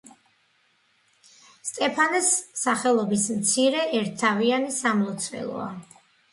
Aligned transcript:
სტეფანეს 1.73 2.33
სახელობის 2.63 3.29
მცირე 3.37 3.87
ერთნავიანი 4.01 4.77
სამლოცველოა. 4.81 5.73